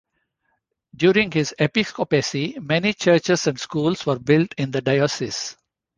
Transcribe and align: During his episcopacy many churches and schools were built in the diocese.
During 0.95 1.29
his 1.31 1.53
episcopacy 1.59 2.57
many 2.59 2.91
churches 2.95 3.45
and 3.45 3.59
schools 3.59 4.03
were 4.03 4.17
built 4.17 4.51
in 4.57 4.71
the 4.71 4.81
diocese. 4.81 5.55